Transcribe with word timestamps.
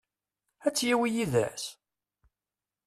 Ad 0.67 0.73
t-yawi 0.75 1.07
yid-s? 1.15 1.63